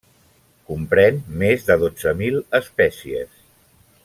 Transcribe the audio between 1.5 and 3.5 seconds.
de dotze mil espècies.